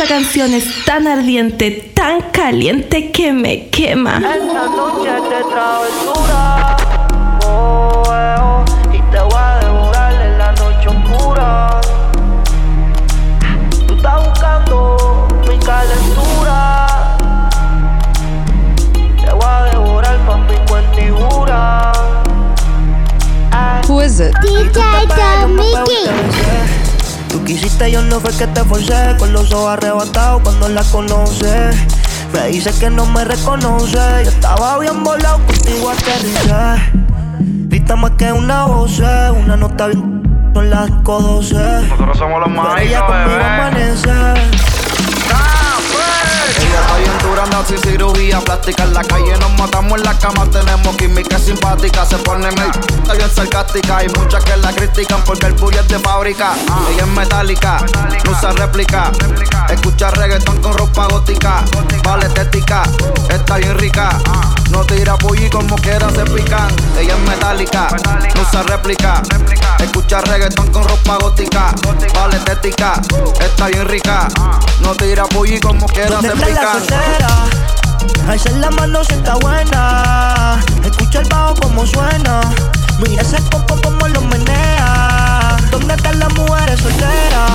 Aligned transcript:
Esta 0.00 0.14
canción 0.14 0.54
es 0.54 0.84
tan 0.84 1.08
ardiente, 1.08 1.90
tan 1.92 2.20
caliente 2.30 3.10
que 3.10 3.32
me 3.32 3.66
quema. 3.66 4.18
Esta 4.18 4.66
noche 4.66 5.10
de 5.10 5.42
travesura. 5.50 6.76
Oh, 7.44 8.04
eh, 8.06 8.36
oh, 8.40 8.64
y 8.94 8.98
te 9.10 9.18
voy 9.18 9.34
a 9.34 9.58
devorar 9.58 10.12
en 10.24 10.38
la 10.38 10.52
noche 10.52 10.88
oscura. 10.88 11.80
Tú 13.88 13.94
estás 13.96 14.28
buscando 14.28 15.26
mi 15.48 15.58
calentura. 15.58 17.16
Te 18.92 19.32
voy 19.32 19.44
a 19.44 19.62
devorar 19.64 20.16
con 20.26 20.46
mi 20.46 20.56
cuentibura. 20.68 21.92
Who 23.88 24.00
is 24.00 24.20
it? 24.20 24.32
DJ 24.44 25.48
Mickey. 25.48 26.77
Tú 27.28 27.44
quisiste, 27.44 27.90
yo 27.90 28.02
no 28.02 28.20
fue 28.20 28.32
que 28.36 28.46
te 28.46 28.62
forcé. 28.64 29.16
Con 29.18 29.32
los 29.32 29.52
ojos 29.52 29.70
arrebatados 29.70 30.42
cuando 30.42 30.68
la 30.68 30.82
conoce. 30.84 31.70
Me 32.32 32.48
dice 32.48 32.70
que 32.78 32.90
no 32.90 33.06
me 33.06 33.24
reconoce. 33.24 33.96
Yo 34.24 34.30
estaba 34.30 34.78
bien 34.78 35.02
volado, 35.04 35.38
contigo 35.46 35.90
aterricé. 35.90 36.98
Grita 37.68 37.96
más 37.96 38.12
que 38.12 38.32
una 38.32 38.64
voz, 38.66 38.98
una 38.98 39.56
nota 39.56 39.86
bien. 39.88 40.18
Son 40.54 40.70
las 40.70 40.90
12. 41.04 41.54
Nosotros 41.54 42.18
somos 42.18 42.40
los 42.40 42.48
Pero 42.48 42.76
ella 42.78 43.00
maridos, 43.00 43.02
conmigo 43.02 43.30
bebé. 43.30 43.44
amanece. 43.44 44.10
Anda 47.48 47.64
sin 47.66 47.78
cirugía 47.78 48.40
plástica. 48.40 48.84
En 48.84 48.92
la 48.92 49.02
calle 49.02 49.32
nos 49.38 49.50
matamos 49.58 49.98
en 49.98 50.04
la 50.04 50.18
cama, 50.18 50.44
tenemos 50.50 50.94
química 50.96 51.38
simpática. 51.38 52.04
Se 52.04 52.18
pone 52.18 52.50
medio 52.50 52.98
está 53.08 53.14
bien 53.14 53.30
sarcástica. 53.34 53.96
Hay 53.98 54.08
muchas 54.18 54.44
que 54.44 54.56
la 54.58 54.70
critican 54.72 55.22
porque 55.24 55.46
el 55.46 55.54
puri 55.54 55.78
es 55.78 55.88
de 55.88 55.98
fábrica. 55.98 56.52
Ella 56.92 57.04
es 57.04 57.08
metálica, 57.08 57.78
no 58.24 58.32
usa 58.32 58.52
réplica. 58.52 59.10
Escucha 59.70 60.10
reggaetón 60.10 60.60
con 60.60 60.76
ropa 60.76 61.06
gótica. 61.06 61.64
Vale 62.04 62.26
estética, 62.26 62.82
está 63.30 63.56
bien 63.56 63.78
rica. 63.78 64.10
No 64.70 64.84
tira 64.84 65.16
pulli 65.16 65.48
como 65.48 65.76
quiera 65.76 66.10
se 66.10 66.24
pican. 66.24 66.68
Ella 66.98 67.14
es 67.14 67.20
metálica, 67.20 67.88
no 68.34 68.42
usa 68.42 68.62
réplica. 68.64 69.22
Escucha 69.78 70.20
reggaetón 70.20 70.70
con 70.70 70.86
ropa 70.86 71.16
gótica. 71.22 71.74
Vale 72.14 72.36
estética, 72.36 73.00
está 73.40 73.68
bien 73.68 73.88
rica. 73.88 74.28
No 74.80 74.94
tira 74.94 75.24
pulli 75.24 75.58
como 75.60 75.86
quiera 75.86 76.20
se 76.20 76.28
¿Dónde 76.28 76.50
está 76.50 76.62
la 76.62 76.72
pican. 76.80 77.37
Alza 78.28 78.50
la 78.50 78.70
mano 78.70 79.02
si 79.04 79.14
está 79.14 79.34
buena. 79.36 80.60
Escucha 80.84 81.20
el 81.20 81.28
bajo 81.28 81.54
como 81.54 81.86
suena. 81.86 82.40
Mira 83.00 83.22
ese 83.22 83.38
coco 83.50 83.80
como 83.82 84.06
lo 84.08 84.20
menea. 84.20 85.56
¿Dónde 85.70 85.94
están 85.94 86.18
las 86.18 86.32
mujeres 86.34 86.78
solteras? 86.80 87.52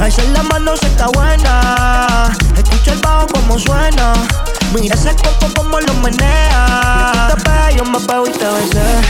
Alza 0.00 0.22
la 0.32 0.42
mano 0.44 0.76
si 0.76 0.86
está 0.86 1.08
buena. 1.08 2.30
Escucha 2.56 2.92
el 2.92 2.98
bajo 3.00 3.26
como 3.28 3.58
suena. 3.58 4.12
Mira 4.72 4.94
ese 4.94 5.14
coco 5.16 5.52
como 5.56 5.80
lo 5.80 5.94
menea. 5.94 7.34
Te 7.34 7.42
pegas, 7.42 7.74
yo 7.74 7.84
me 7.84 7.98
pego 7.98 8.26
y 8.26 8.30
te 8.30 8.46
besé. 8.46 9.00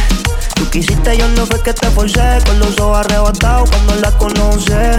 Tú 0.54 0.69
quisiste, 0.70 1.16
yo 1.19 1.28
no 1.28 1.44
fue 1.47 1.60
que 1.62 1.75
te 1.75 1.91
forcé. 1.91 2.38
Con 2.47 2.58
los 2.58 2.78
ojos 2.80 3.00
arrebatados 3.00 3.70
cuando 3.70 3.94
la 3.97 4.10
conoce. 4.12 4.97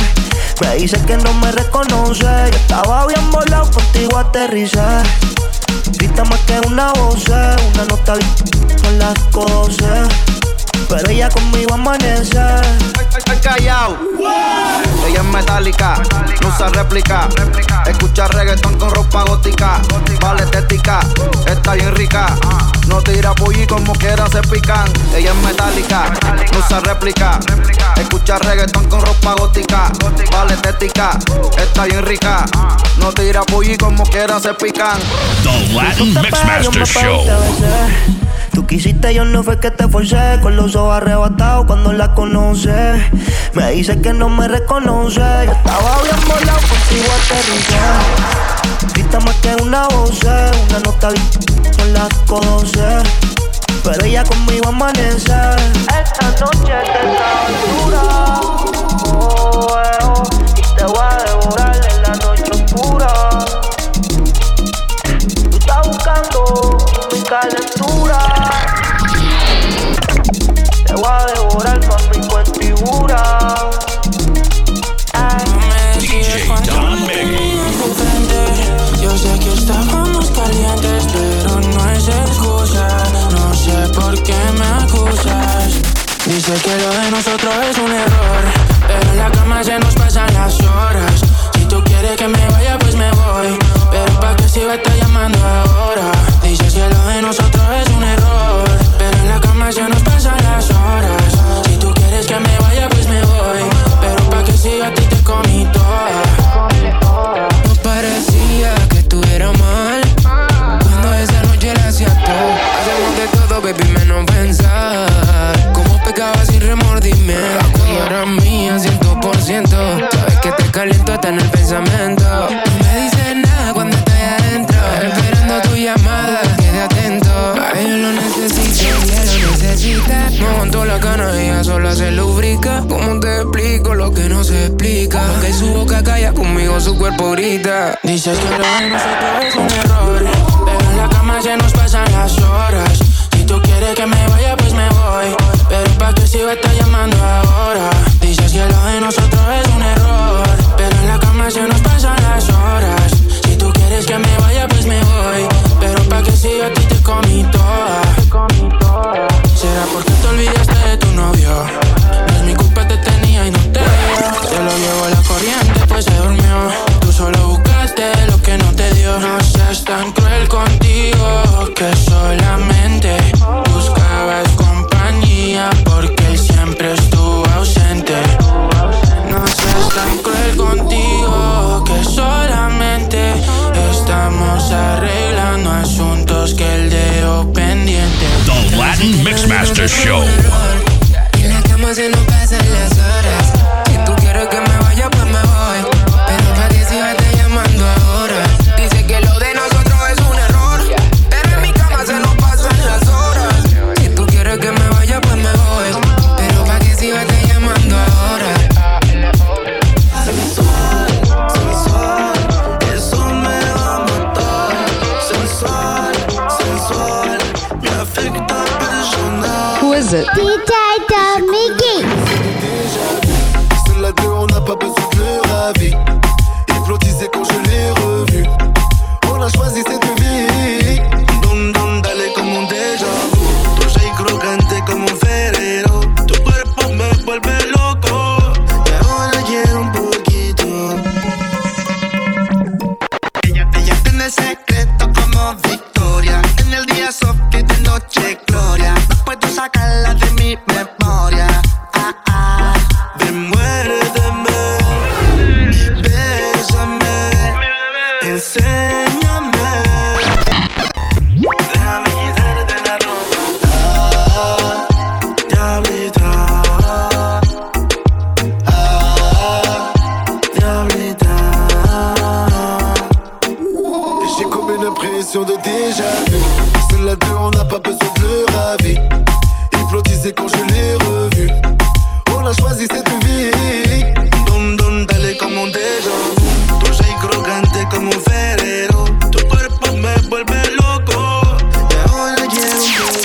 Me 0.61 0.75
dice 0.75 1.01
que 1.05 1.17
no 1.17 1.33
me 1.33 1.51
reconoce. 1.51 2.23
Yo 2.23 2.57
estaba 2.57 3.07
bien 3.07 3.31
volado, 3.31 3.69
contigo 3.71 4.19
aterricé. 4.19 4.79
Grita 5.93 6.23
más 6.23 6.39
que 6.41 6.59
una 6.67 6.93
voz, 6.93 7.27
una 7.27 7.85
nota. 7.89 8.13
Son 8.83 8.99
las 8.99 9.31
12. 9.31 9.83
Pero 10.87 11.09
ella 11.09 11.29
conmigo 11.29 11.73
amanece. 11.73 12.39
Ay, 12.39 13.37
callao. 13.41 13.97
Ella 15.05 15.19
es 15.19 15.23
metálica, 15.25 16.01
no 16.41 16.47
usa 16.47 16.69
réplica. 16.69 17.27
Escucha 17.85 18.27
reggaetón 18.27 18.77
con 18.77 18.91
ropa 18.91 19.23
gótica. 19.23 19.81
Vale 20.21 20.43
estética, 20.43 20.99
está 21.45 21.73
bien 21.73 21.95
rica. 21.95 22.35
No 22.87 23.01
tira 23.01 23.33
pulli 23.33 23.65
como 23.67 23.93
quiera 23.93 24.27
se 24.27 24.41
pican. 24.41 24.91
Ella 25.15 25.31
es 25.31 25.37
metálica, 25.37 26.13
no 26.51 26.59
usa 26.59 26.79
réplica. 26.81 27.39
Escucha 27.97 28.37
reggaetón 28.39 28.87
con 28.89 29.01
ropa 29.01 29.33
gótica. 29.33 29.91
Vale 30.31 30.53
estética, 30.53 31.17
está 31.57 31.85
bien 31.85 32.05
rica. 32.05 32.45
No 32.97 33.11
tira 33.11 33.41
pulli 33.43 33.77
como 33.77 34.03
quiera 34.03 34.39
se 34.39 34.53
pican. 34.53 34.99
The 35.43 35.73
Latin 35.73 36.13
Mixmaster 36.13 36.85
Show. 36.85 38.30
Tú 38.53 38.67
quisiste, 38.67 39.13
yo 39.13 39.23
no 39.23 39.43
fue 39.43 39.59
que 39.59 39.71
te 39.71 39.87
forcé. 39.87 40.39
Con 40.41 40.55
los 40.55 40.75
ojos 40.75 40.97
arrebatados 40.97 41.65
cuando 41.65 41.93
la 41.93 42.13
conoce. 42.13 42.71
Me 43.53 43.71
dice 43.71 44.01
que 44.01 44.13
no 44.13 44.29
me 44.29 44.47
reconoce. 44.47 45.19
Yo 45.19 45.51
estaba 45.51 46.01
bien 46.03 46.27
volado, 46.27 46.59
contigo 46.59 47.11
aterricé. 47.23 47.79
Grita 48.93 49.19
más 49.21 49.35
que 49.35 49.55
una 49.61 49.87
voz, 49.87 50.19
una 50.23 50.79
nota 50.83 51.09
bien. 51.09 51.29
Son 51.77 51.93
las 51.93 52.09
12. 52.25 52.79
Pero 53.83 54.05
ella 54.05 54.23
conmigo 54.23 54.67
amanece. 54.67 55.33
Esta 56.03 56.31
noche 56.39 56.73
te 56.85 56.99
aventura. 56.99 58.01
Oh, 59.05 59.77
eh, 59.77 59.97
oh, 60.03 60.23
y 60.57 60.77
te 60.77 60.85
voy 60.85 60.99
a 60.99 61.23
devorar 61.23 61.70
Te 71.11 71.17
voy 71.17 71.23
a 71.23 71.25
devorar 71.25 71.79
con 71.87 72.09
mi 72.09 72.27
cuentibura. 72.27 73.21
DJ 75.99 76.47
Don. 76.65 77.07
Yo 79.01 79.17
sé 79.17 79.39
que 79.39 79.53
estábamos 79.53 80.31
calientes, 80.31 81.07
pero 81.11 81.59
no 81.59 81.91
es 81.91 82.07
excusa. 82.07 82.87
No 83.31 83.53
sé 83.53 83.89
por 83.93 84.23
qué 84.23 84.37
me 84.57 84.65
acusas. 84.85 85.73
Dice 86.25 86.53
que 86.53 86.77
lo 86.77 86.89
de 86.89 87.11
nosotros 87.11 87.53
es 87.69 87.77
un 87.77 87.91
error, 87.91 88.50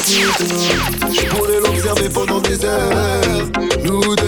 J'ai 0.08 1.28
voulu 1.30 1.54
l'observer 1.64 2.08
pendant 2.08 2.38
des 2.38 2.64
heures. 2.64 2.90
Nous 3.82 4.14
deux. 4.14 4.25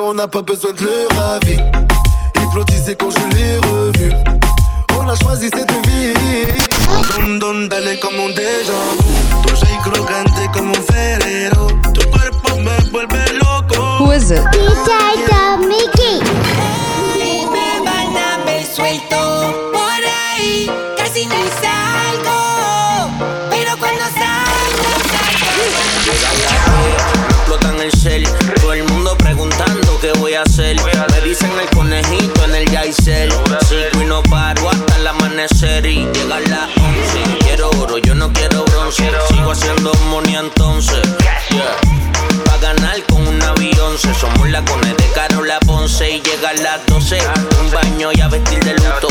on 0.00 0.14
n'a 0.14 0.26
pas 0.26 0.42
besoin 0.42 0.72
de 0.72 0.84
leur 0.84 1.22
avis. 1.34 1.58
Hypnotisé 2.42 2.96
quand 2.96 3.10
je 3.10 3.36
l'ai 3.36 3.56
revu. 3.58 4.12
On 4.98 5.08
a 5.08 5.14
choisi 5.14 5.48
cette 5.54 5.70
vie. 5.86 6.12
Donne, 7.16 7.38
donne, 7.38 7.68
d'aller 7.68 7.98
comme 8.00 8.18
on 8.18 8.28
déjà. 8.30 8.89
a 46.50 46.54
las 46.54 46.86
12. 46.86 47.18
Un 47.60 47.70
baño 47.70 48.10
y 48.12 48.20
a 48.20 48.28
vestir 48.28 48.58
de 48.64 48.72
luto. 48.74 49.08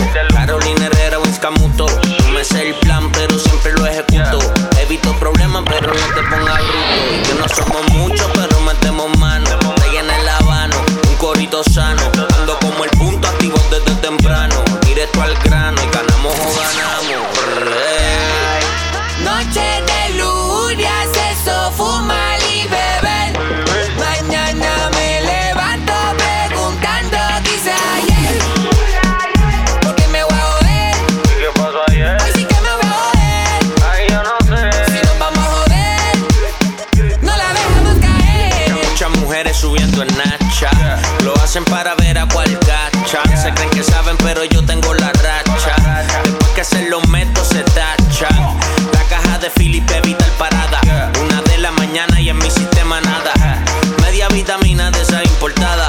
portada. 55.49 55.88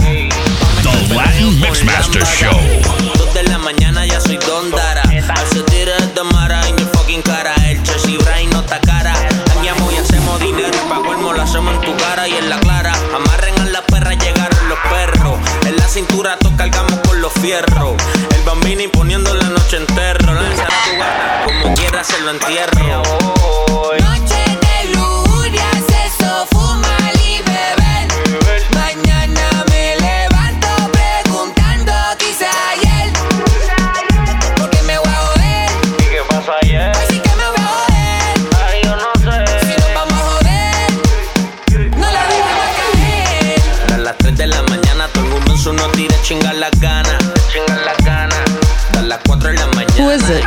dice. 50.31 50.47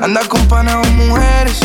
Anda 0.00 0.20
con 0.28 0.46
panas 0.48 0.74
o 0.74 0.90
mujeres. 0.92 1.58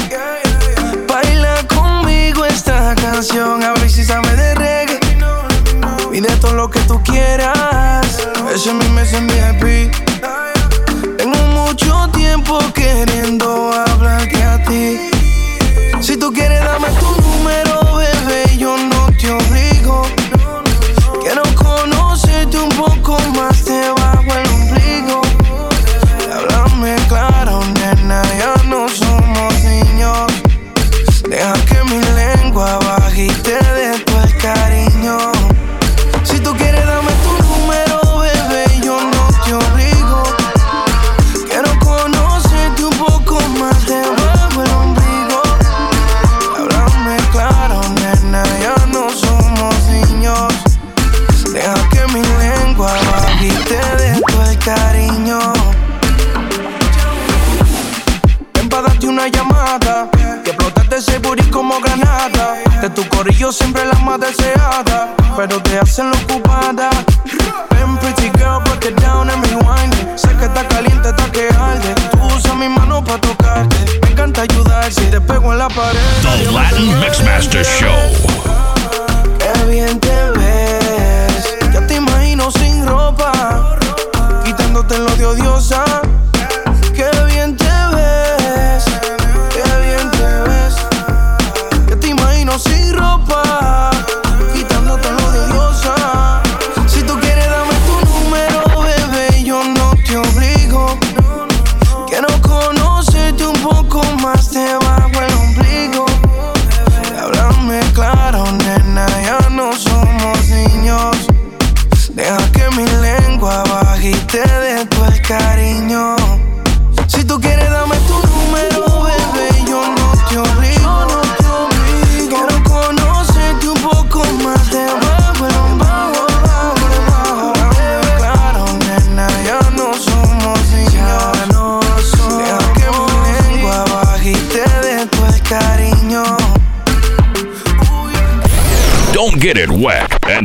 Baila 1.07 1.63
conmigo 1.67 2.45
esta 2.45 2.95
canción. 2.95 3.63
A 3.63 3.73
ver 3.73 3.89
si 3.89 4.03
sabe 4.03 4.35
de 4.35 4.55
reggae. 4.55 4.99
Y 6.11 6.21
de 6.21 6.35
todo 6.37 6.53
lo 6.53 6.69
que 6.69 6.79
tú 6.81 7.01
quieras. 7.03 8.27
Ese 8.53 8.69
es 8.69 8.75
mi 8.75 8.87
mes 8.89 9.13
en 9.13 9.27
VIP. 9.27 9.93
Tengo 11.17 11.37
mucho 11.53 12.09
tiempo 12.13 12.59
que 12.73 12.96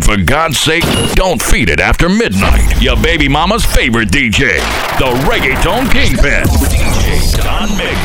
And 0.03 0.21
for 0.21 0.25
God's 0.25 0.59
sake, 0.59 0.85
don't 1.15 1.41
feed 1.41 1.69
it 1.69 1.79
after 1.79 2.09
midnight. 2.09 2.81
Your 2.81 2.97
baby 2.97 3.29
mama's 3.29 3.65
favorite 3.65 4.09
DJ, 4.09 4.59
the 4.99 5.11
Reggaeton 5.29 5.91
Kingpin. 5.91 6.45
DJ 6.45 7.37
Don 7.43 7.69
Mix. 7.77 7.99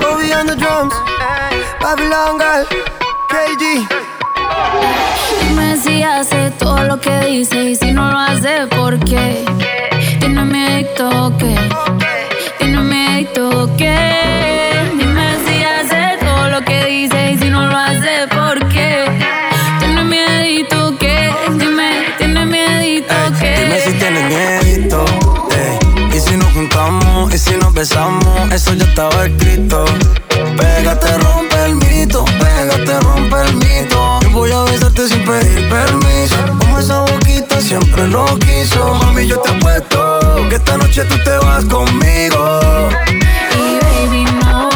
Bobby 0.00 0.32
on 0.32 0.46
the 0.46 0.56
drums, 0.56 0.94
Babylon 1.80 2.38
girl, 2.38 2.66
KG. 3.30 3.86
Dime 5.40 5.76
si 5.76 6.02
hace 6.02 6.50
todo 6.58 6.84
lo 6.84 7.00
que 7.00 7.20
dice 7.20 7.70
y 7.70 7.76
si 7.76 7.92
no 7.92 8.10
lo 8.10 8.18
hace, 8.18 8.66
¿por 8.66 8.98
qué? 9.00 9.44
Tiene 10.20 10.44
miedo 10.44 11.08
o 11.26 11.36
qué? 11.38 11.56
Tiene 12.58 12.80
miedo 12.80 13.62
o 13.62 13.76
besamos, 27.78 28.52
eso 28.52 28.74
ya 28.74 28.84
estaba 28.84 29.26
escrito. 29.26 29.84
Pégate, 30.56 31.16
rompe 31.18 31.64
el 31.64 31.76
mito, 31.76 32.24
pégate, 32.24 32.98
rompe 33.00 33.36
el 33.40 33.54
mito. 33.54 34.18
Yo 34.20 34.30
voy 34.30 34.50
a 34.50 34.62
besarte 34.62 35.08
sin 35.08 35.24
pedir 35.24 35.68
permiso. 35.68 36.34
Como 36.58 36.78
esa 36.80 37.00
boquita 37.02 37.60
siempre 37.60 38.08
lo 38.08 38.24
quiso. 38.40 38.94
Mami, 38.94 39.28
yo 39.28 39.38
te 39.38 39.50
apuesto 39.50 40.20
que 40.48 40.56
esta 40.56 40.76
noche 40.76 41.04
tú 41.04 41.16
te 41.22 41.38
vas 41.38 41.64
conmigo. 41.66 42.60
Y 43.54 43.78
baby, 43.84 44.24
no. 44.42 44.68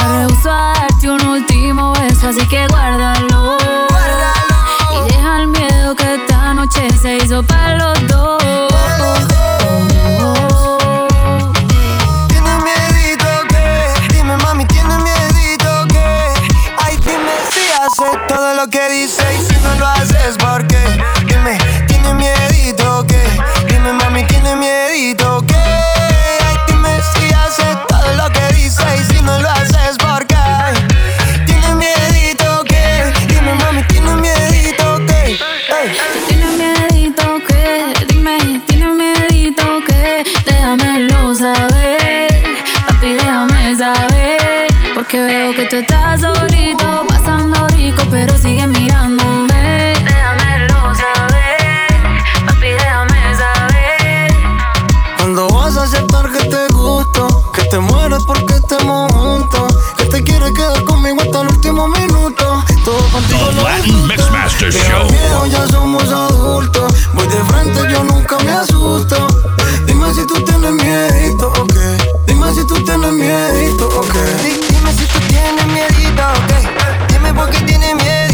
Me 0.00 0.26
rehuso 0.26 0.50
a 0.50 0.74
darte 0.74 1.08
un 1.08 1.24
último 1.24 1.92
beso, 1.94 2.28
así 2.30 2.44
que 2.48 2.66
guárdalo. 2.66 3.58
Y 4.90 5.08
deja 5.12 5.40
el 5.40 5.46
miedo 5.46 5.94
que 5.94 6.16
esta 6.16 6.52
noche 6.52 6.88
se 7.00 7.18
hizo 7.18 7.44
para 7.44 7.76
los 7.76 8.08
dos. 8.08 8.55
Que, 39.86 40.24
déjamelo 40.44 41.34
saber, 41.34 42.28
papi, 42.86 43.14
déjame 43.14 43.76
saber, 43.76 44.66
porque 44.94 45.20
veo 45.20 45.54
que 45.54 45.66
tú 45.66 45.76
estás 45.76 46.20
solito, 46.20 47.04
pasando 47.08 47.66
rico, 47.68 48.02
pero 48.10 48.36
sigue 48.38 48.66
mirándome. 48.66 49.94
Déjamelo 50.04 50.94
saber, 50.94 51.86
papi, 52.46 52.68
déjame 52.68 53.34
saber. 53.36 54.34
Cuando 55.18 55.48
vas 55.48 55.76
a 55.76 55.82
aceptar 55.84 56.30
que 56.32 56.44
te 56.48 56.66
gusto, 56.74 57.52
que 57.52 57.62
te 57.64 57.78
mueres 57.78 58.22
porque 58.26 58.54
estemos 58.54 59.12
juntos, 59.12 59.76
que 59.96 60.04
te 60.06 60.24
quieres 60.24 60.52
quedar 60.52 60.82
conmigo 60.84 61.22
hasta 61.22 61.40
el 61.42 61.48
último 61.48 61.88
minuto. 61.88 62.64
Todo 62.84 63.02
contigo 63.10 63.48
The 63.50 63.62
Latin 63.62 64.06
Mixmaster 64.06 64.72
Show. 64.72 65.08
viejo, 65.08 65.46
ya 65.46 65.66
somos 65.68 66.04
adultos. 66.08 67.08
Voy 67.14 67.26
de 67.26 67.42
frente, 67.44 67.80
yo 67.92 68.04
nunca 68.04 68.38
me 68.44 68.52
asusto. 68.52 69.26
Dime 70.06 70.14
si 70.20 70.26
tú 70.28 70.34
tienes 70.44 70.70
miedito, 70.72 71.48
ok. 71.48 71.74
Dime 72.26 72.54
si 72.54 72.64
tú 72.64 72.74
tienes 72.84 73.12
miedito, 73.12 73.88
ok. 73.88 74.14
Di- 74.14 74.60
Dime 74.72 74.92
si 74.92 75.04
tú 75.06 75.18
tienes 75.26 75.66
miedito, 75.66 76.22
ok. 76.22 77.08
Dime 77.12 77.34
por 77.34 77.50
qué 77.50 77.58
tienes 77.62 77.94
miedito, 77.96 78.25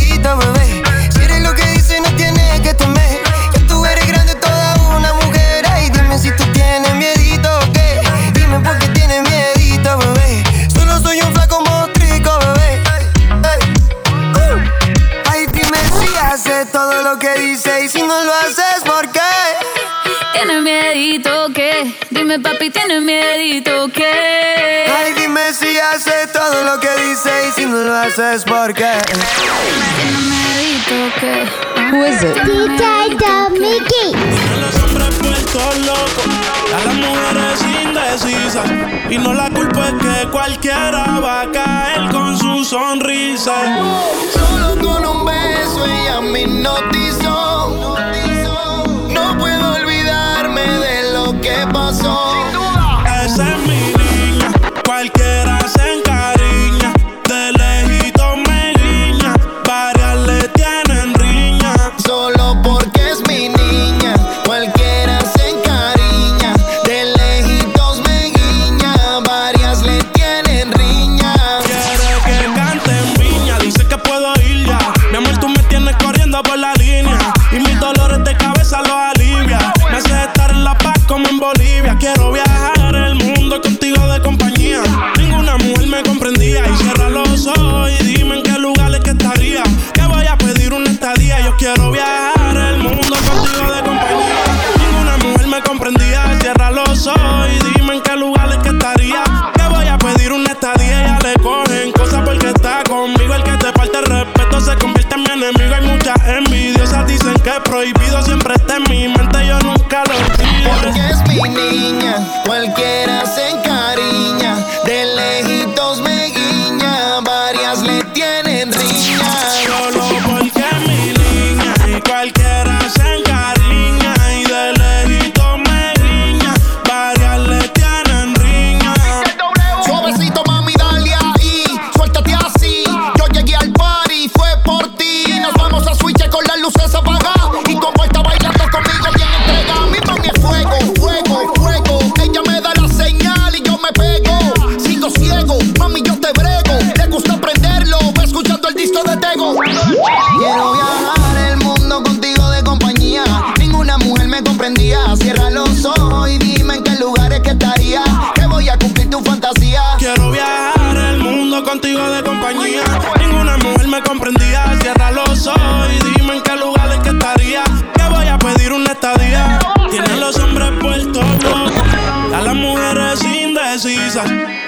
dime 22.33 22.43
papi, 22.43 22.71
tienes 22.71 23.03
miedito 23.03 23.89
que. 23.89 24.05
Ay, 24.05 25.13
dime 25.15 25.53
si 25.53 25.79
haces 25.79 26.33
todo 26.33 26.65
lo 26.65 26.81
que 26.81 26.89
dice 27.03 27.31
y 27.49 27.53
si 27.53 27.67
no 27.67 27.77
lo 27.79 27.95
haces, 27.95 28.45
¿por 28.45 28.73
qué? 28.73 28.93
Tienes 29.07 30.21
miedito 30.21 31.21
que. 31.21 31.45
Who 31.91 32.07
is 32.07 32.23
it? 32.23 32.43
DJ 32.45 33.17
Dominique. 33.17 34.17
los 34.61 34.83
hombres 34.83 35.15
puestos 35.17 35.79
locos, 35.87 36.27
a 36.75 36.85
las 36.87 36.95
mujeres 36.95 37.61
indecisas. 37.85 38.71
Y 39.11 39.19
no 39.19 39.35
la 39.35 39.51
culpa 39.51 39.89
es 39.89 39.95
que 39.95 40.29
cualquiera 40.31 41.21
va 41.21 41.43
a 41.43 41.51
caer 41.51 42.11
con 42.11 42.39
su 42.39 42.65
sonrisa. 42.65 43.55
Solo 44.33 44.81
con 44.81 45.05
un 45.05 45.27
beso 45.27 45.85
ella 45.85 46.21
me 46.23 46.43
hipnotizó. 46.43 48.02
Lo 51.83 51.89
que 51.91 52.03
pasó. 52.03 53.05
Esa 53.25 53.55
es 53.55 53.67
mi 53.67 53.92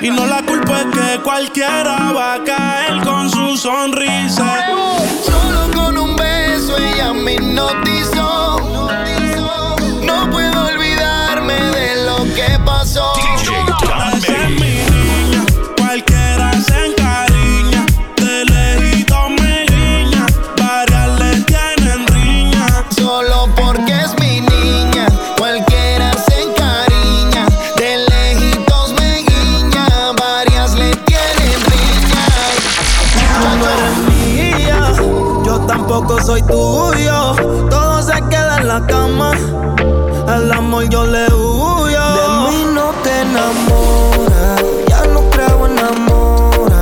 Y 0.04 0.10
no 0.10 0.26
la 0.26 0.42
culpa 0.42 0.82
es 0.82 0.86
que 0.86 1.22
cualquiera 1.22 2.12
va 2.12 2.34
a 2.34 2.44
caer 2.44 3.02
con 3.04 3.30
su 3.30 3.56
sonrisa. 3.56 4.66
Solo 5.24 5.70
con 5.74 5.96
un 5.96 6.14
beso 6.14 6.76
ella 6.76 7.14
me 7.14 7.32
hipnotizó. 7.36 7.93
Tampoco 35.74 36.22
soy 36.22 36.42
tuyo. 36.42 37.34
Todo 37.68 38.02
se 38.02 38.12
queda 38.30 38.58
en 38.58 38.68
la 38.68 38.86
cama. 38.86 39.32
El 40.28 40.52
amor 40.52 40.88
yo 40.88 41.04
le 41.04 41.26
huyo. 41.32 42.04
De 42.18 42.26
mí 42.48 42.66
no 42.72 42.92
te 43.02 43.20
enamoras, 43.22 44.62
ya 44.88 45.04
no 45.06 45.20
creo 45.30 45.66
en 45.66 45.78
amor. 45.78 46.72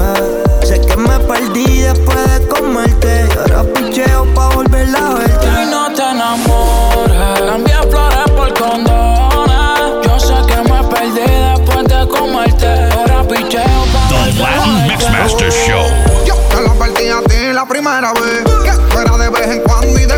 Sé 0.63 0.81
que 0.81 0.97
me 0.97 1.19
perdí 1.21 1.83
después 1.83 2.19
de 2.33 2.49
comerte. 2.49 3.29
Y 3.29 3.39
ahora 3.39 3.63
picheo 3.75 4.27
pa' 4.35 4.49
volver 4.51 4.89
a 4.95 5.15
verte. 5.15 5.47
Y 5.47 5.71
no 5.71 5.93
te 5.93 6.03
enamores, 6.03 7.41
cambié 7.49 7.77
flores 7.91 8.31
por 8.37 8.55
condones. 8.55 10.07
Yo 10.07 10.21
sé 10.21 10.35
que 10.47 10.59
me 10.71 10.85
perdí 10.85 11.29
después 11.51 11.85
de 11.85 12.09
comerte. 12.09 12.69
Ahora 12.97 13.23
picheo 13.27 13.85
pa' 13.93 14.09
The 14.09 14.33
Latin 14.39 14.87
Mixmaster 14.87 15.51
Show. 15.51 15.85
Yo 16.27 16.35
te 16.51 16.61
lo 16.63 16.71
advertí 16.73 17.09
a 17.09 17.23
ti 17.23 17.53
la 17.53 17.67
primera 17.67 18.13
vez. 18.13 18.52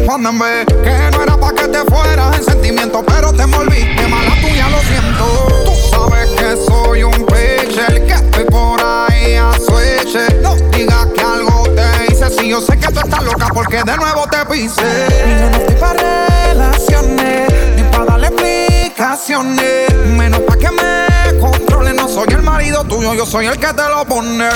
Vez. 0.06 0.66
Que 0.66 1.10
no 1.16 1.22
era 1.22 1.36
pa' 1.36 1.52
que 1.52 1.68
te 1.68 1.84
fueras 1.84 2.36
en 2.36 2.44
sentimiento, 2.44 3.02
pero 3.06 3.32
te 3.32 3.42
envolviste 3.42 4.06
mala 4.08 4.34
tuya, 4.40 4.68
lo 4.68 4.80
siento. 4.80 5.24
Tú 5.64 5.74
sabes 5.90 6.28
que 6.30 6.56
soy 6.66 7.02
un 7.04 7.26
pitcher, 7.26 8.06
que 8.06 8.12
estoy 8.12 8.44
por 8.44 8.80
ahí 8.82 9.34
a 9.34 9.52
switch. 9.54 10.16
No 10.42 10.56
digas 10.70 11.06
que 11.14 11.20
algo 11.20 11.64
te 11.74 12.12
hice, 12.12 12.30
si 12.30 12.48
yo 12.50 12.60
sé 12.60 12.78
que 12.78 12.88
tú 12.88 13.00
estás 13.00 13.24
loca 13.24 13.48
porque 13.52 13.82
de 13.82 13.96
nuevo 13.96 14.26
te 14.30 14.44
pise. 14.46 14.82
Y 15.26 15.40
yo 15.40 15.50
no 15.50 15.56
estoy 15.56 15.76
pa' 15.76 15.94
relaciones, 15.94 17.52
ni 17.76 17.82
pa' 17.84 18.04
darle 18.04 18.28
explicaciones. 18.28 19.94
Menos 20.06 20.40
pa' 20.40 20.56
que 20.56 20.70
me 20.70 21.38
controle, 21.40 21.94
no 21.94 22.08
soy 22.08 22.28
el 22.28 22.42
marido 22.42 22.84
tuyo, 22.84 23.14
yo 23.14 23.26
soy 23.26 23.46
el 23.46 23.58
que 23.58 23.72
te 23.72 23.88
lo 23.88 24.04
pone. 24.04 24.48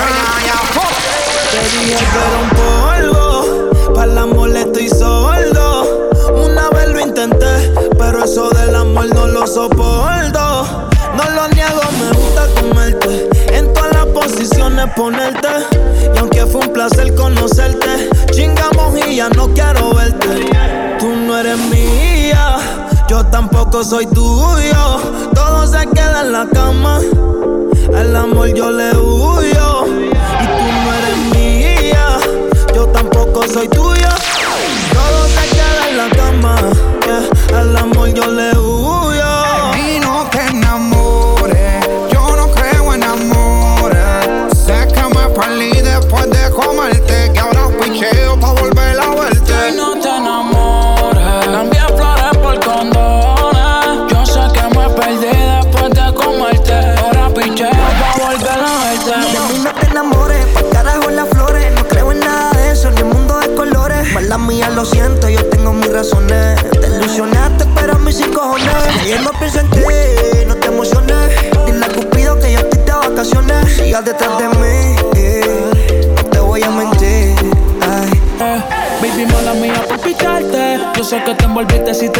Te 1.50 1.58
dije 1.78 2.04
era 2.04 2.38
un 2.42 2.50
polvo, 2.50 3.67
para 3.98 4.12
el 4.12 4.18
amor 4.18 4.56
estoy 4.56 4.88
sordo. 4.88 6.06
Una 6.32 6.70
vez 6.70 6.88
lo 6.88 7.00
intenté, 7.00 7.72
pero 7.98 8.24
eso 8.24 8.48
del 8.50 8.76
amor 8.76 9.12
no 9.12 9.26
lo 9.26 9.44
soporto. 9.44 10.86
No 11.16 11.30
lo 11.34 11.48
niego, 11.48 11.80
me 11.98 12.16
gusta 12.16 12.46
comerte. 12.60 13.28
En 13.52 13.74
todas 13.74 13.92
las 13.92 14.06
posiciones 14.06 14.86
ponerte. 14.94 15.48
Y 16.14 16.18
aunque 16.18 16.46
fue 16.46 16.60
un 16.60 16.72
placer 16.72 17.12
conocerte, 17.16 18.08
chingamos 18.30 18.94
y 19.04 19.16
ya 19.16 19.30
no 19.30 19.48
quiero 19.48 19.92
verte. 19.94 20.48
Tú 21.00 21.08
no 21.08 21.36
eres 21.36 21.58
mía, 21.58 22.56
yo 23.08 23.26
tampoco 23.26 23.82
soy 23.82 24.06
tuyo. 24.06 25.00
Todo 25.34 25.66
se 25.66 25.84
queda 25.88 26.20
en 26.20 26.32
la 26.32 26.46
cama. 26.46 27.00
El 27.96 28.14
amor 28.14 28.54
yo 28.54 28.70
le 28.70 28.96
huyo. 28.96 30.17
Soy 33.48 33.68
tuyo. 33.68 34.08
Todo 34.92 35.28
se 35.28 35.48
queda 35.48 35.88
en 35.90 35.96
la 35.96 36.08
cama. 36.10 36.56
yeah. 37.06 37.60
El 37.60 37.76
amor 37.76 38.12
yo 38.12 38.26
le 38.26 38.52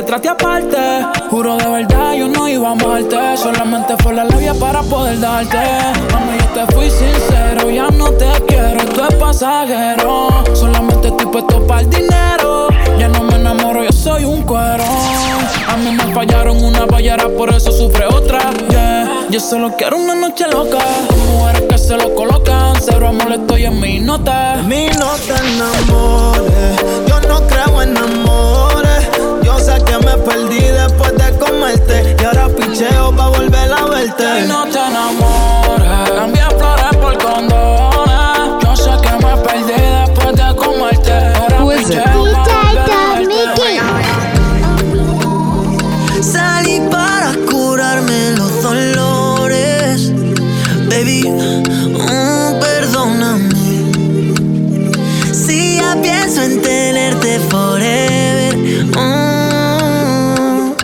traté 0.09 0.31
aparte. 0.31 0.79
Juro 1.31 1.59
de 1.59 1.69
verdad, 1.69 2.15
yo 2.15 2.29
no 2.29 2.49
iba 2.49 2.69
a 2.69 2.73
amarte. 2.73 3.37
Solamente 3.37 3.95
fue 4.03 4.15
la 4.15 4.25
labia 4.25 4.55
para 4.55 4.83
poder 4.83 5.21
darte. 5.21 5.59
Mami, 6.13 6.39
yo 6.39 6.47
te 6.67 6.75
fui 6.75 6.91
sincero, 6.91 7.71
ya 7.71 7.89
no 7.91 8.11
te 8.13 8.27
quiero. 8.47 8.81
Esto 8.81 9.07
es 9.07 9.15
pasajero. 9.17 10.29
Solamente 10.55 11.09
estoy 11.09 11.27
puesto 11.27 11.67
para 11.67 11.83
el 11.83 11.91
dinero. 11.91 12.69
Ya 12.99 13.09
no 13.09 13.23
me 13.23 13.37
enamoro, 13.37 13.85
yo 13.85 13.93
soy 13.93 14.25
un 14.25 14.43
cuero. 14.43 14.85
A 15.69 15.77
mí 15.77 15.91
me 15.91 16.15
fallaron 16.15 16.65
una 16.65 16.87
ballera, 16.87 17.29
por 17.29 17.51
eso 17.51 17.71
sufre 17.71 18.07
otra. 18.07 18.41
Yeah. 18.71 19.27
Yo 19.29 19.41
solo 19.41 19.75
quiero 19.77 19.99
una 19.99 20.15
noche 20.15 20.47
loca. 20.51 20.79
Mujeres 21.31 21.65
que 21.69 21.77
se 21.77 21.97
lo 21.99 22.15
colocan. 22.15 22.75
Cero 22.81 23.09
amor, 23.09 23.31
estoy 23.31 23.67
en 23.67 23.79
mi 23.79 24.01
nota. 24.01 24.57
De 24.57 24.63
mí 24.63 24.87
no 24.99 25.11
te 25.17 25.35
enamores, 25.35 27.07
yo 27.07 27.21
no 27.29 27.47
creo 27.47 27.83
en 27.83 27.97
amores. 27.97 28.28
Perdí 30.25 30.61
después 30.61 31.13
de 31.17 31.39
comerte. 31.39 32.17
Y 32.21 32.25
ahora 32.25 32.49
picheo 32.49 33.15
pa' 33.15 33.29
volver 33.29 33.73
a 33.73 33.85
verte. 33.87 34.25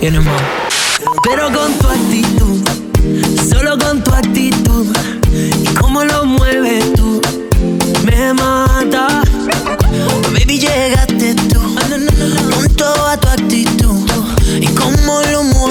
Pero 0.04 1.50
con 1.50 1.72
tu 1.78 1.88
actitud, 1.88 2.60
solo 3.50 3.78
con 3.78 4.04
tu 4.04 4.12
actitud 4.12 4.94
y 5.32 5.64
cómo 5.80 6.04
lo 6.04 6.26
mueves 6.26 6.92
tú, 6.92 7.22
me 8.04 8.34
mata. 8.34 9.22
Baby, 10.30 10.58
llegaste 10.58 11.34
tú 11.48 11.58
con 12.50 12.76
toda 12.76 13.16
tu 13.16 13.28
actitud 13.28 14.06
y 14.60 14.66
cómo 14.74 15.22
lo 15.32 15.42
mueves. 15.42 15.63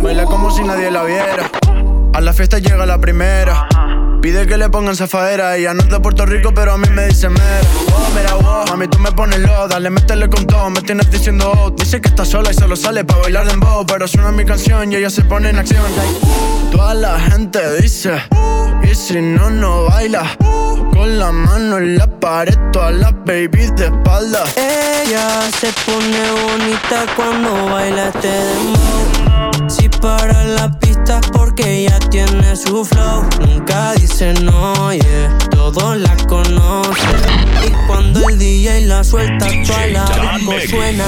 Baila 0.00 0.26
como 0.26 0.48
si 0.52 0.62
nadie 0.62 0.92
la 0.92 1.02
viera. 1.02 1.50
A 2.14 2.20
la 2.20 2.32
fiesta 2.32 2.60
llega 2.60 2.86
la 2.86 3.00
primera. 3.00 3.66
Pide 4.22 4.46
que 4.46 4.56
le 4.56 4.70
pongan 4.70 4.94
zafaera. 4.94 5.56
Ella 5.56 5.74
no 5.74 5.82
es 5.82 5.88
de 5.88 5.98
Puerto 5.98 6.24
Rico, 6.24 6.54
pero 6.54 6.74
a 6.74 6.78
mí 6.78 6.88
me 6.90 7.06
dice 7.06 7.28
mera. 7.28 7.60
Oh, 7.92 8.08
mira, 8.14 8.34
wow. 8.34 8.66
Mami, 8.68 8.86
tú 8.86 9.00
me 9.00 9.10
pones 9.10 9.40
low. 9.40 9.66
Dale, 9.66 9.90
métele 9.90 10.28
con 10.28 10.46
todo. 10.46 10.70
Me 10.70 10.82
tienes 10.82 11.10
diciendo 11.10 11.50
oh. 11.50 11.70
Dice 11.70 12.00
que 12.00 12.08
está 12.08 12.24
sola 12.24 12.52
y 12.52 12.54
solo 12.54 12.76
sale 12.76 13.04
para 13.04 13.22
bailar 13.22 13.44
de 13.46 13.50
dembow. 13.50 13.84
Pero 13.86 14.06
suena 14.06 14.30
mi 14.30 14.44
canción 14.44 14.92
y 14.92 14.96
ella 14.96 15.10
se 15.10 15.22
pone 15.22 15.50
en 15.50 15.58
acción. 15.58 15.82
Toda 16.70 16.94
la 16.94 17.18
gente 17.18 17.80
dice. 17.80 18.22
Si 18.94 19.20
no, 19.20 19.50
no 19.50 19.84
baila. 19.84 20.36
Con 20.92 21.18
la 21.18 21.30
mano 21.32 21.78
en 21.78 21.98
la 21.98 22.06
pared. 22.06 22.56
Todas 22.72 22.94
las 22.94 23.12
babies 23.24 23.74
de 23.76 23.86
espalda. 23.86 24.44
Ella 24.56 25.48
se 25.60 25.72
pone 25.84 26.20
bonita 26.42 27.06
cuando 27.16 27.66
baila 27.66 28.08
este 28.08 28.28
dembow. 28.28 29.68
Si 29.68 29.88
para 29.88 30.44
la 30.44 30.70
pista 30.78 31.20
es 31.20 31.30
porque 31.30 31.84
ella 31.84 31.98
tiene 32.10 32.56
su 32.56 32.84
flow. 32.84 33.24
Nunca 33.40 33.92
dice 33.94 34.34
no, 34.34 34.92
yeah. 34.92 35.38
Todos 35.50 35.96
la 35.96 36.16
conocen. 36.26 37.16
Y 37.66 37.70
cuando 37.86 38.28
el 38.28 38.38
DJ 38.38 38.86
la 38.86 39.04
suelta, 39.04 39.46
toda 39.66 39.86
la 39.86 40.38
disco 40.38 40.52
suena. 40.70 41.04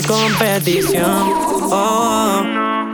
Hay 0.00 0.06
competición. 0.06 1.32
Oh, 1.72 2.42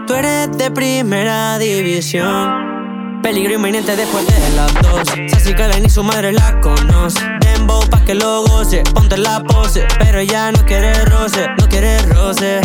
tú 0.06 0.14
eres 0.14 0.56
de 0.56 0.70
primera 0.70 1.58
división. 1.58 3.20
Peligro 3.22 3.54
inminente 3.54 3.96
después 3.96 4.26
de 4.26 4.56
las 4.56 4.74
dos. 4.82 5.08
Sassy 5.30 5.54
Kalen 5.54 5.84
y 5.84 5.90
su 5.90 6.02
madre 6.02 6.32
la 6.32 6.60
conoce. 6.60 7.20
Dembow 7.40 7.88
pa' 7.90 8.04
que 8.04 8.14
lo 8.14 8.42
goce. 8.42 8.82
Ponte 8.94 9.16
la 9.16 9.42
pose. 9.42 9.86
Pero 9.98 10.18
ella 10.18 10.52
no 10.52 10.64
quiere 10.64 10.92
roce, 11.04 11.48
no 11.58 11.68
quiere 11.68 11.98
roce. 12.02 12.60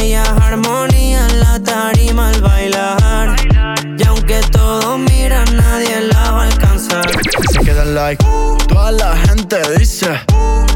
Ella 0.00 0.22
armonía 0.42 1.26
en 1.28 1.40
la 1.40 1.62
tarima 1.62 2.30
al 2.30 2.40
bailar. 2.40 3.23
Toda 7.94 8.90
la 8.90 9.16
gente 9.18 9.56
dice. 9.78 10.08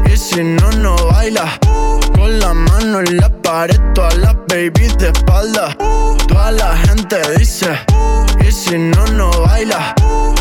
Y 0.09 0.15
si 0.15 0.41
no, 0.41 0.71
no 0.71 0.95
baila. 1.11 1.59
Con 2.15 2.39
la 2.39 2.53
mano 2.53 3.01
en 3.01 3.17
la 3.17 3.27
pared. 3.41 3.77
Todas 3.93 4.17
las 4.19 4.35
babies 4.47 4.97
de 4.97 5.09
espalda. 5.09 5.75
Toda 6.29 6.51
la 6.51 6.77
gente 6.77 7.17
dice. 7.37 7.77
Y 8.39 8.49
si 8.53 8.77
no, 8.77 9.05
no 9.07 9.31
baila. 9.41 9.93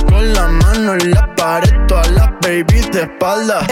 Con 0.09 0.33
la 0.33 0.47
mano 0.47 0.93
en 0.93 1.11
la 1.11 1.35
pared. 1.35 1.75
Todas 1.89 2.13
las 2.13 2.31
babies 2.43 2.89
de 2.93 3.03
espalda. 3.03 3.67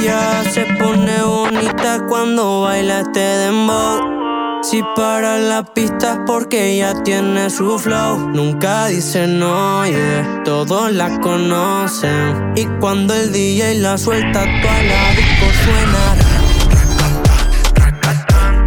Ella 0.00 0.42
se 0.50 0.64
pone 0.78 1.22
bonita 1.24 2.06
cuando 2.08 2.62
baila 2.62 3.00
este 3.00 3.20
dembow. 3.20 4.25
Si 4.68 4.82
para 4.96 5.38
la 5.38 5.62
pista 5.62 6.14
es 6.14 6.18
porque 6.26 6.72
ella 6.72 7.00
tiene 7.04 7.48
su 7.50 7.78
flow. 7.78 8.30
Nunca 8.30 8.86
dice 8.86 9.28
no, 9.28 9.86
yeah. 9.86 10.42
Todos 10.44 10.90
la 10.90 11.20
conocen. 11.20 12.52
Y 12.56 12.66
cuando 12.80 13.14
el 13.14 13.30
DJ 13.32 13.76
la 13.76 13.96
suelta, 13.96 14.44
toda 14.62 14.82
la 14.82 15.12
disco 15.12 15.46
suena. 15.62 16.16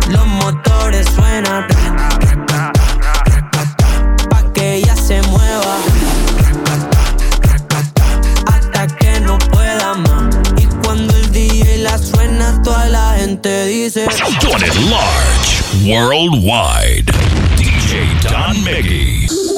Los 0.09 0.25
motores 0.25 1.05
suenan. 1.13 1.67
Pa' 4.29 4.53
que 4.53 4.75
ella 4.75 4.95
se 4.95 5.21
mueva. 5.23 5.75
Hasta 8.47 8.87
que 8.87 9.19
no 9.19 9.37
pueda 9.37 9.95
más. 9.95 10.33
Y 10.55 10.65
cuando 10.81 11.13
el 11.13 11.29
DJ 11.33 11.79
la 11.79 11.97
suena, 11.97 12.61
toda 12.63 12.87
la 12.87 13.15
gente 13.17 13.65
dice. 13.65 14.05
It 14.05 14.75
large, 14.89 15.58
worldwide. 15.85 17.05
DJ 17.57 18.19
Don 18.21 18.55
Miggy. 18.65 19.48